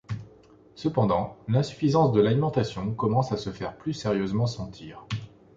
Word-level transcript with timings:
Cependant, 0.73 1.37
l’insuffisance 1.47 2.11
de 2.11 2.21
l’alimentation 2.21 2.91
commence 2.95 3.31
à 3.33 3.37
se 3.37 3.51
faire 3.51 3.77
plus 3.77 3.93
sérieusement 3.93 4.47
sentir. 4.47 5.05